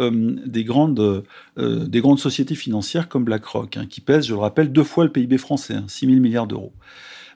des, 0.45 0.63
grandes, 0.63 0.90
des 0.91 2.01
grandes 2.01 2.19
sociétés 2.19 2.55
financières 2.55 3.09
comme 3.09 3.23
BlackRock. 3.23 3.77
Hein, 3.77 3.85
qui 3.89 4.01
pèse, 4.01 4.25
je 4.27 4.33
le 4.33 4.39
rappelle, 4.39 4.71
deux 4.71 4.83
fois 4.83 5.03
le 5.03 5.11
PIB 5.11 5.37
français, 5.37 5.75
6 5.87 6.05
hein, 6.05 6.09
000 6.09 6.21
milliards 6.21 6.47
d'euros. 6.47 6.73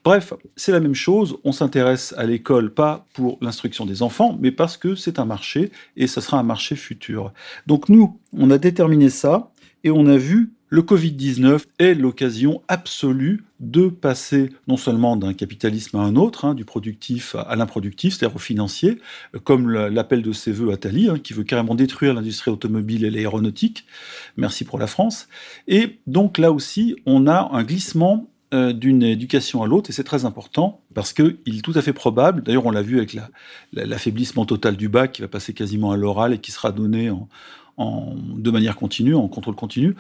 Bref, 0.04 0.34
c'est 0.56 0.72
la 0.72 0.80
même 0.80 0.94
chose, 0.94 1.38
on 1.44 1.52
s'intéresse 1.52 2.14
à 2.16 2.26
l'école 2.26 2.74
pas 2.74 3.08
pour 3.14 3.40
l'instruction 3.42 3.88
des 3.88 4.04
enfants, 4.04 4.38
mais 4.40 4.52
parce 4.52 4.78
que 4.78 4.94
c'est 4.94 5.18
un 5.18 5.26
marché, 5.26 5.72
et 5.98 6.06
ce 6.06 6.22
sera 6.22 6.38
un 6.38 6.44
marché 6.44 6.76
futur. 6.76 7.34
Donc 7.66 7.90
nous, 7.90 8.20
on 8.32 8.52
a 8.52 8.60
déterminé 8.60 9.10
ça, 9.10 9.52
et 9.84 9.90
on 9.90 10.06
a 10.06 10.18
vu 10.18 10.54
le 10.70 10.82
Covid-19 10.82 11.64
est 11.80 11.94
l'occasion 11.94 12.62
absolue 12.68 13.44
de 13.60 13.88
passer 13.88 14.50
non 14.68 14.78
seulement 14.78 15.16
d'un 15.16 15.34
capitalisme 15.34 15.98
à 15.98 16.02
un 16.02 16.16
autre, 16.16 16.46
hein, 16.46 16.54
du 16.54 16.66
productif 16.66 17.36
à 17.36 17.56
l'improductif, 17.56 18.16
c'est-à-dire 18.16 18.36
au 18.36 18.40
financier, 18.40 19.00
comme 19.44 19.70
l'appel 19.70 20.22
de 20.22 20.32
ses 20.32 20.52
voeux 20.52 20.72
Attali, 20.72 21.10
hein, 21.10 21.20
qui 21.20 21.34
veut 21.34 21.44
carrément 21.44 21.76
détruire 21.76 22.14
l'industrie 22.14 22.52
automobile 22.52 23.06
et 23.06 23.12
l'aéronautique. 23.12 23.86
Merci 24.38 24.66
pour 24.66 24.80
la 24.80 24.88
France. 24.88 25.28
Et 25.68 26.00
donc 26.08 26.38
là 26.38 26.52
aussi, 26.52 26.96
on 27.06 27.28
a 27.28 27.50
un 27.54 27.64
glissement 27.64 28.30
euh, 28.54 28.74
d'une 28.74 29.04
éducation 29.04 29.64
à 29.64 29.68
l'autre, 29.68 29.90
et 29.90 29.94
c'est 29.94 30.04
très 30.04 30.26
important, 30.26 30.82
parce 30.94 31.14
qu'il 31.14 31.36
est 31.46 31.64
tout 31.64 31.74
à 31.76 31.82
fait 31.82 31.94
probable, 31.94 32.44
d'ailleurs 32.44 32.66
on 32.66 32.72
l'a 32.72 32.84
vu 32.84 32.98
avec 32.98 33.18
l'affaiblissement 33.74 34.46
total 34.46 34.78
du 34.78 34.88
bac, 34.88 35.14
qui 35.14 35.22
va 35.22 35.28
passer 35.28 35.54
quasiment 35.54 35.92
à 35.92 35.98
l'oral 35.98 36.34
et 36.34 36.38
qui 36.38 36.52
sera 36.52 36.72
donné 36.72 37.10
en, 37.10 37.28
de 37.78 38.52
manière 38.52 38.76
continue, 38.76 39.16
en 39.16 39.28
contrôle 39.28 39.56
continu, 39.56 39.96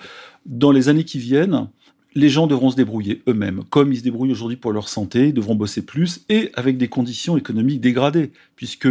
dans 0.45 0.71
les 0.71 0.89
années 0.89 1.03
qui 1.03 1.19
viennent, 1.19 1.67
les 2.15 2.29
gens 2.29 2.47
devront 2.47 2.69
se 2.69 2.77
débrouiller 2.77 3.21
eux-mêmes, 3.27 3.63
comme 3.69 3.91
ils 3.91 3.97
se 3.97 4.03
débrouillent 4.03 4.31
aujourd'hui 4.31 4.55
pour 4.55 4.71
leur 4.71 4.87
santé, 4.87 5.33
devront 5.33 5.55
bosser 5.55 5.81
plus 5.81 6.21
et 6.29 6.51
avec 6.53 6.77
des 6.77 6.87
conditions 6.87 7.35
économiques 7.35 7.81
dégradées, 7.81 8.31
puisque 8.55 8.87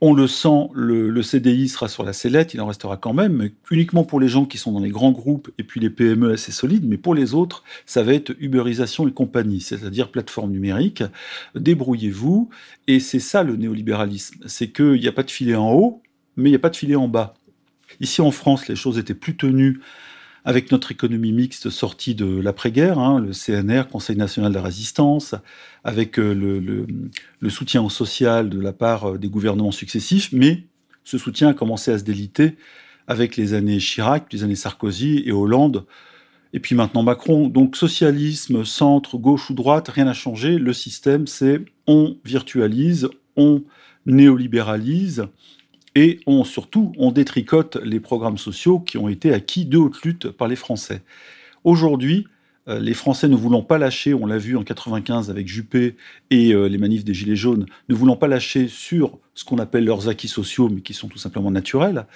on 0.00 0.14
le 0.14 0.28
sent, 0.28 0.68
le, 0.74 1.22
CDI 1.22 1.68
sera 1.68 1.88
sur 1.88 2.04
la 2.04 2.12
sellette, 2.12 2.54
il 2.54 2.60
en 2.60 2.66
restera 2.66 2.96
quand 2.96 3.12
même, 3.12 3.50
uniquement 3.70 4.04
pour 4.04 4.20
les 4.20 4.28
gens 4.28 4.44
qui 4.44 4.56
sont 4.56 4.70
dans 4.70 4.80
les 4.80 4.90
grands 4.90 5.10
groupes 5.10 5.50
et 5.58 5.64
puis 5.64 5.80
les 5.80 5.90
PME 5.90 6.32
assez 6.32 6.52
solides, 6.52 6.86
mais 6.86 6.98
pour 6.98 7.14
les 7.14 7.34
autres, 7.34 7.64
ça 7.84 8.04
va 8.04 8.14
être 8.14 8.32
uberisation 8.38 9.08
et 9.08 9.12
compagnie, 9.12 9.60
c'est-à-dire 9.60 10.10
plateforme 10.10 10.52
numérique. 10.52 11.02
Débrouillez-vous, 11.56 12.48
et 12.86 13.00
c'est 13.00 13.18
ça 13.18 13.42
le 13.42 13.56
néolibéralisme, 13.56 14.36
c'est 14.46 14.70
qu'il 14.70 15.00
n'y 15.00 15.08
a 15.08 15.12
pas 15.12 15.24
de 15.24 15.32
filet 15.32 15.56
en 15.56 15.72
haut, 15.72 16.02
mais 16.36 16.50
il 16.50 16.52
n'y 16.52 16.56
a 16.56 16.60
pas 16.60 16.70
de 16.70 16.76
filet 16.76 16.94
en 16.94 17.08
bas. 17.08 17.34
Ici 18.00 18.20
en 18.20 18.30
France, 18.30 18.68
les 18.68 18.76
choses 18.76 18.98
étaient 18.98 19.14
plus 19.14 19.36
tenues 19.36 19.80
avec 20.44 20.72
notre 20.72 20.92
économie 20.92 21.32
mixte 21.32 21.68
sortie 21.68 22.14
de 22.14 22.40
l'après-guerre, 22.40 22.98
hein, 22.98 23.20
le 23.20 23.32
CNR, 23.32 23.88
Conseil 23.90 24.16
national 24.16 24.52
de 24.52 24.56
la 24.56 24.62
résistance, 24.62 25.34
avec 25.84 26.18
euh, 26.18 26.32
le, 27.40 27.50
soutien 27.50 27.86
social 27.88 28.48
de 28.48 28.60
la 28.60 28.72
part 28.72 29.10
euh, 29.10 29.18
des 29.18 29.28
gouvernements 29.28 29.72
successifs, 29.72 30.30
mais 30.32 30.64
ce 31.04 31.18
soutien 31.18 31.48
a 31.48 31.54
commencé 31.54 31.90
à 31.90 31.98
se 31.98 32.04
déliter 32.04 32.56
avec 33.06 33.36
les 33.36 33.54
années 33.54 33.78
Chirac, 33.78 34.32
les 34.32 34.44
années 34.44 34.54
Sarkozy 34.54 35.22
et 35.26 35.32
Hollande, 35.32 35.86
et 36.52 36.60
puis 36.60 36.74
maintenant 36.74 37.02
Macron. 37.02 37.48
Donc 37.48 37.76
socialisme, 37.76 38.64
centre, 38.64 39.18
gauche 39.18 39.50
ou 39.50 39.54
droite, 39.54 39.88
rien 39.88 40.04
n'a 40.04 40.14
changé. 40.14 40.58
Le 40.58 40.72
système, 40.72 41.26
c'est 41.26 41.60
on 41.86 42.16
virtualise, 42.24 43.08
on 43.36 43.62
néolibéralise, 44.06 45.26
et 46.00 46.20
surtout, 46.44 46.92
on 46.96 47.10
détricote 47.10 47.76
les 47.82 47.98
programmes 47.98 48.38
sociaux 48.38 48.78
qui 48.78 48.98
ont 48.98 49.08
été 49.08 49.32
acquis 49.32 49.64
de 49.64 49.78
haute 49.78 50.00
lutte 50.02 50.30
par 50.30 50.46
les 50.46 50.54
Français. 50.54 51.02
Aujourd'hui, 51.64 52.28
euh, 52.68 52.78
les 52.78 52.94
Français 52.94 53.26
ne 53.26 53.34
voulant 53.34 53.64
pas 53.64 53.78
lâcher, 53.78 54.14
on 54.14 54.24
l'a 54.24 54.38
vu 54.38 54.56
en 54.56 54.62
95 54.62 55.28
avec 55.28 55.48
Juppé 55.48 55.96
et 56.30 56.54
euh, 56.54 56.68
les 56.68 56.78
manifs 56.78 57.04
des 57.04 57.14
Gilets 57.14 57.34
jaunes, 57.34 57.66
ne 57.88 57.96
voulant 57.96 58.14
pas 58.14 58.28
lâcher 58.28 58.68
sur 58.68 59.18
ce 59.34 59.44
qu'on 59.44 59.58
appelle 59.58 59.84
leurs 59.84 60.08
acquis 60.08 60.28
sociaux, 60.28 60.68
mais 60.68 60.82
qui 60.82 60.94
sont 60.94 61.08
tout 61.08 61.18
simplement 61.18 61.50
naturels, 61.50 62.06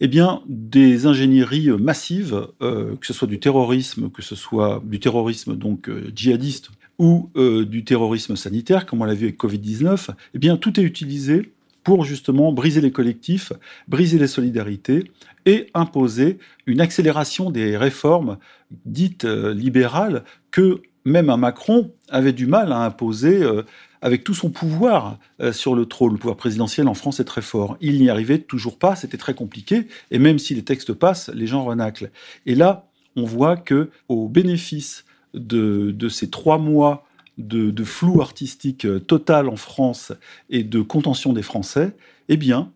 eh 0.00 0.08
bien, 0.08 0.42
des 0.46 1.06
ingénieries 1.06 1.70
massives, 1.70 2.48
euh, 2.60 2.94
que 2.96 3.06
ce 3.06 3.14
soit 3.14 3.28
du 3.28 3.40
terrorisme, 3.40 4.10
que 4.10 4.20
ce 4.20 4.34
soit 4.34 4.82
du 4.84 5.00
terrorisme 5.00 5.56
donc 5.56 5.90
djihadiste 6.14 6.72
ou 6.98 7.30
du 7.34 7.84
terrorisme 7.84 8.36
sanitaire, 8.36 8.86
comme 8.86 9.00
on 9.00 9.04
l'a 9.04 9.14
vu 9.14 9.24
avec 9.24 9.40
Covid-19, 9.40 10.10
eh 10.34 10.38
bien, 10.38 10.56
tout 10.58 10.78
est 10.78 10.82
utilisé 10.84 11.53
pour 11.84 12.04
justement 12.04 12.52
briser 12.52 12.80
les 12.80 12.90
collectifs, 12.90 13.52
briser 13.86 14.18
les 14.18 14.26
solidarités 14.26 15.04
et 15.46 15.68
imposer 15.74 16.38
une 16.66 16.80
accélération 16.80 17.50
des 17.50 17.76
réformes 17.76 18.38
dites 18.86 19.24
euh, 19.24 19.54
libérales 19.54 20.24
que 20.50 20.82
même 21.04 21.28
un 21.28 21.36
Macron 21.36 21.92
avait 22.08 22.32
du 22.32 22.46
mal 22.46 22.72
à 22.72 22.78
imposer 22.78 23.42
euh, 23.42 23.62
avec 24.00 24.24
tout 24.24 24.34
son 24.34 24.50
pouvoir 24.50 25.18
euh, 25.40 25.52
sur 25.52 25.74
le 25.74 25.86
trône. 25.86 26.12
Le 26.12 26.18
pouvoir 26.18 26.36
présidentiel 26.36 26.88
en 26.88 26.94
France 26.94 27.20
est 27.20 27.24
très 27.24 27.42
fort. 27.42 27.76
Il 27.80 28.00
n'y 28.00 28.08
arrivait 28.08 28.38
toujours 28.38 28.78
pas, 28.78 28.96
c'était 28.96 29.18
très 29.18 29.34
compliqué, 29.34 29.86
et 30.10 30.18
même 30.18 30.38
si 30.38 30.54
les 30.54 30.64
textes 30.64 30.94
passent, 30.94 31.30
les 31.34 31.46
gens 31.46 31.64
renaclent. 31.64 32.10
Et 32.46 32.54
là, 32.54 32.88
on 33.16 33.24
voit 33.24 33.56
que 33.56 33.90
au 34.08 34.28
bénéfice 34.28 35.04
de, 35.34 35.90
de 35.90 36.08
ces 36.08 36.30
trois 36.30 36.58
mois 36.58 37.06
de, 37.38 37.84
flou 37.84 38.20
artistique 38.20 38.84
euh, 38.84 39.00
total 39.00 39.48
en 39.48 39.56
France 39.56 40.12
et 40.50 40.62
de 40.62 40.80
contention 40.80 41.32
des 41.32 41.42
Français, 41.42 41.96
eh 42.28 42.36
bien, 42.36 42.70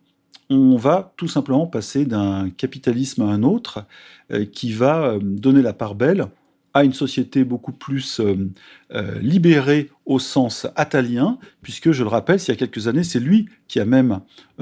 on 0.49 0.77
va 0.77 1.13
tout 1.17 1.27
simplement 1.27 1.67
passer 1.67 2.05
d'un 2.05 2.49
capitalisme 2.49 3.21
à 3.21 3.25
un 3.25 3.43
autre 3.43 3.85
euh, 4.31 4.45
qui 4.45 4.71
va 4.73 5.03
euh, 5.03 5.19
donner 5.21 5.61
la 5.61 5.73
part 5.73 5.95
belle 5.95 6.27
à 6.73 6.83
une 6.83 6.93
société 6.93 7.43
beaucoup 7.43 7.71
plus 7.71 8.21
libérée 9.21 9.89
au 10.05 10.19
sens 10.19 10.67
atalien, 10.75 11.39
puisque, 11.63 11.91
je 11.91 12.03
le 12.03 12.09
rappelle, 12.09 12.39
il 12.39 12.47
y 12.47 12.51
a 12.51 12.55
quelques 12.55 12.87
années, 12.87 13.03
c'est 13.03 13.19
lui 13.19 13.49
qui 13.67 13.79
a 13.79 13.85
même 13.85 14.19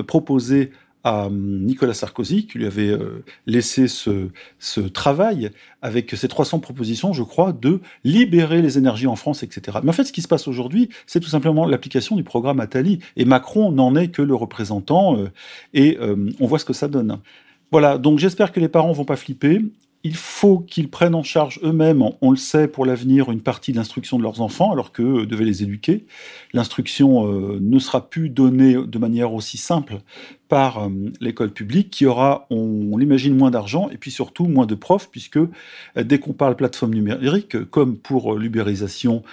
proposé 0.07 0.71
à 1.07 1.29
Nicolas 1.31 1.93
Sarkozy, 1.93 2.47
qui 2.47 2.57
lui 2.57 2.65
avait 2.65 2.89
euh, 2.89 3.23
laissé 3.45 3.87
ce, 3.87 4.27
ce, 4.59 4.81
travail 4.81 5.51
avec 5.81 6.11
ses 6.11 6.27
300 6.27 6.59
propositions, 6.59 7.13
je 7.13 7.23
crois, 7.23 7.53
de 7.53 7.79
libérer 8.03 8.61
les 8.61 8.77
énergies 8.77 9.07
en 9.07 9.15
France, 9.15 9.41
etc. 9.41 9.77
Mais 9.83 9.89
en 9.89 9.93
fait, 9.93 10.03
ce 10.03 10.11
qui 10.11 10.21
se 10.21 10.27
passe 10.27 10.49
aujourd'hui, 10.49 10.89
c'est 11.05 11.21
tout 11.21 11.29
simplement 11.29 11.65
l'application 11.65 12.17
du 12.17 12.25
programme 12.25 12.59
Attali. 12.59 12.99
Et 13.15 13.23
Macron 13.23 13.71
n'en 13.71 13.95
est 13.95 14.09
que 14.09 14.21
le 14.21 14.35
représentant, 14.35 15.17
euh, 15.17 15.31
et 15.73 15.97
euh, 16.01 16.29
on 16.41 16.45
voit 16.45 16.59
ce 16.59 16.65
que 16.65 16.73
ça 16.73 16.89
donne. 16.89 17.19
Voilà, 17.71 17.97
donc 17.97 18.19
j'espère 18.19 18.51
que 18.51 18.59
les 18.59 18.69
parents 18.69 18.91
vont 18.91 19.05
pas 19.05 19.15
flipper 19.15 19.61
il 20.03 20.15
faut 20.15 20.59
qu'ils 20.59 20.89
prennent 20.89 21.15
en 21.15 21.23
charge 21.23 21.59
eux-mêmes, 21.63 22.03
on 22.21 22.31
le 22.31 22.37
sait 22.37 22.67
pour 22.67 22.85
l'avenir, 22.85 23.31
une 23.31 23.41
partie 23.41 23.71
de 23.71 23.77
l'instruction 23.77 24.17
de 24.17 24.23
leurs 24.23 24.41
enfants, 24.41 24.71
alors 24.71 24.91
qu'eux 24.91 25.25
devaient 25.25 25.45
les 25.45 25.63
éduquer. 25.63 26.05
L'instruction 26.53 27.27
euh, 27.27 27.57
ne 27.59 27.79
sera 27.79 28.09
plus 28.09 28.29
donnée 28.29 28.75
de 28.75 28.97
manière 28.99 29.33
aussi 29.33 29.57
simple 29.57 29.97
par 30.49 30.85
euh, 30.85 30.89
l'école 31.19 31.51
publique, 31.51 31.89
qui 31.89 32.05
aura, 32.05 32.45
on, 32.49 32.95
l'imagine, 32.95 33.35
moins 33.35 33.51
d'argent 33.51 33.89
et 33.89 33.97
puis 33.97 34.11
surtout 34.11 34.45
moins 34.45 34.65
de 34.65 34.75
profs, 34.75 35.09
puisque 35.09 35.37
euh, 35.37 35.47
dès 35.97 36.19
qu'on 36.19 36.33
parle 36.33 36.55
plateforme 36.55 36.93
numérique, 36.93 37.65
comme 37.69 37.97
pour 37.97 38.35
l'ubérisation 38.35 39.23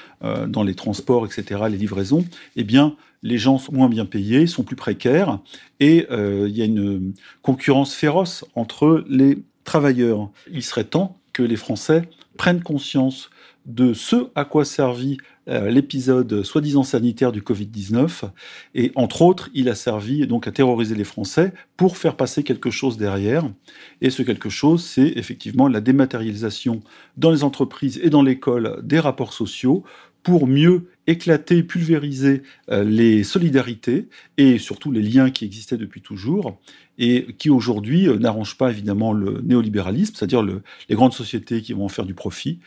dans 0.48 0.62
les 0.62 0.74
transports, 0.74 1.26
etc., 1.26 1.64
les 1.68 1.76
livraisons, 1.76 2.24
eh 2.56 2.64
bien, 2.64 2.96
les 3.22 3.36
gens 3.36 3.58
sont 3.58 3.72
moins 3.72 3.88
bien 3.88 4.06
payés, 4.06 4.46
sont 4.46 4.62
plus 4.62 4.76
précaires, 4.76 5.38
et 5.80 6.06
il 6.10 6.56
y 6.56 6.62
a 6.62 6.64
une 6.64 7.12
concurrence 7.42 7.94
féroce 7.94 8.44
entre 8.54 9.04
les 9.08 9.38
travailleurs. 9.64 10.30
Il 10.50 10.62
serait 10.62 10.84
temps 10.84 11.18
que 11.32 11.42
les 11.42 11.56
Français 11.56 12.08
prennent 12.36 12.62
conscience 12.62 13.30
de 13.66 13.94
ce 13.94 14.28
à 14.34 14.44
quoi 14.44 14.64
servit 14.64 15.16
euh, 15.48 15.70
l'épisode 15.70 16.42
soi-disant 16.42 16.82
sanitaire 16.82 17.32
du 17.32 17.40
Covid-19. 17.40 18.30
Et 18.74 18.92
entre 18.94 19.22
autres, 19.22 19.50
il 19.54 19.68
a 19.68 19.74
servi 19.74 20.26
donc 20.26 20.46
à 20.46 20.52
terroriser 20.52 20.94
les 20.94 21.04
Français 21.04 21.52
pour 21.76 21.96
faire 21.96 22.16
passer 22.16 22.42
quelque 22.42 22.70
chose 22.70 22.96
derrière. 22.96 23.50
Et 24.00 24.10
ce 24.10 24.22
quelque 24.22 24.50
chose, 24.50 24.84
c'est 24.84 25.12
effectivement 25.16 25.68
la 25.68 25.80
dématérialisation 25.80 26.80
dans 27.16 27.30
les 27.30 27.44
entreprises 27.44 28.00
et 28.02 28.10
dans 28.10 28.22
l'école 28.22 28.80
des 28.82 29.00
rapports 29.00 29.32
sociaux 29.32 29.82
pour 30.24 30.48
mieux 30.48 30.88
éclater, 31.06 31.62
pulvériser 31.62 32.42
euh, 32.70 32.82
les 32.82 33.24
solidarités 33.24 34.08
et 34.38 34.58
surtout 34.58 34.90
les 34.90 35.02
liens 35.02 35.30
qui 35.30 35.44
existaient 35.44 35.76
depuis 35.76 36.00
toujours 36.00 36.58
et 36.98 37.26
qui 37.38 37.50
aujourd'hui 37.50 38.08
euh, 38.08 38.16
n'arrangent 38.16 38.56
pas 38.56 38.70
évidemment 38.70 39.12
le 39.12 39.42
néolibéralisme, 39.42 40.14
c'est-à-dire 40.16 40.42
les 40.42 40.94
grandes 40.94 41.12
sociétés 41.12 41.60
qui 41.60 41.74
vont 41.74 41.84
en 41.84 41.88
faire 41.90 42.06
du 42.06 42.14
profit 42.14 42.58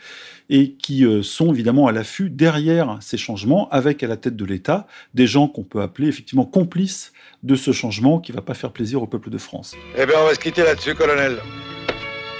et 0.50 0.72
qui 0.72 1.04
euh, 1.04 1.22
sont 1.22 1.52
évidemment 1.52 1.88
à 1.88 1.92
l'affût 1.92 2.30
derrière 2.30 2.98
ces 3.00 3.18
changements 3.18 3.68
avec 3.70 4.04
à 4.04 4.06
la 4.06 4.16
tête 4.16 4.36
de 4.36 4.44
l'État 4.44 4.86
des 5.14 5.26
gens 5.26 5.48
qu'on 5.48 5.64
peut 5.64 5.82
appeler 5.82 6.06
effectivement 6.06 6.44
complices 6.44 7.12
de 7.42 7.56
ce 7.56 7.72
changement 7.72 8.20
qui 8.20 8.30
ne 8.30 8.36
va 8.36 8.42
pas 8.42 8.54
faire 8.54 8.72
plaisir 8.72 9.02
au 9.02 9.08
peuple 9.08 9.30
de 9.30 9.38
France. 9.38 9.74
Eh 9.96 10.06
bien 10.06 10.14
on 10.22 10.26
va 10.26 10.34
se 10.34 10.40
quitter 10.40 10.62
là-dessus, 10.62 10.94
colonel. 10.94 11.38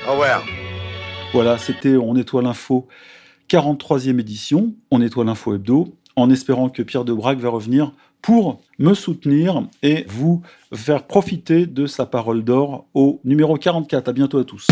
Au 0.07 0.13
revoir. 0.13 0.45
Voilà, 1.33 1.59
c'était 1.59 1.97
On 1.97 2.15
nettoie 2.15 2.41
l'info 2.41 2.89
43e 3.49 4.21
édition, 4.21 4.75
On 4.91 4.99
nettoie 4.99 5.25
l'info 5.25 5.55
hebdo, 5.55 5.95
en 6.17 6.31
espérant 6.31 6.69
que 6.69 6.83
Pierre 6.83 7.05
de 7.05 7.13
Brague 7.13 7.39
va 7.39 7.49
revenir 7.49 7.93
pour 8.21 8.61
me 8.79 8.95
soutenir 8.95 9.63
et 9.83 10.05
vous 10.09 10.43
faire 10.75 11.07
profiter 11.07 11.67
de 11.67 11.87
sa 11.87 12.05
parole 12.05 12.45
d'or 12.45 12.87
au 12.93 13.21
numéro 13.25 13.57
44. 13.57 14.09
À 14.09 14.13
bientôt 14.13 14.39
à 14.39 14.45
tous. 14.45 14.67